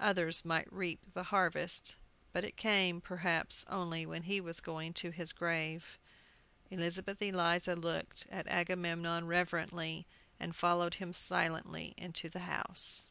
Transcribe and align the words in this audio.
Others 0.00 0.44
might 0.44 0.70
reap 0.70 1.00
the 1.14 1.22
harvest, 1.22 1.96
but 2.34 2.44
it 2.44 2.58
came, 2.58 3.00
perhaps, 3.00 3.64
only 3.70 4.04
when 4.04 4.24
he 4.24 4.38
was 4.38 4.60
going 4.60 4.92
to 4.92 5.08
his 5.12 5.32
grave. 5.32 5.96
Elizabeth 6.70 7.22
Eliza 7.22 7.74
looked 7.74 8.26
at 8.28 8.46
Agamemnon 8.48 9.26
reverently, 9.26 10.04
and 10.38 10.54
followed 10.54 10.96
him 10.96 11.14
silently 11.14 11.94
into 11.96 12.28
the 12.28 12.40
house. 12.40 13.08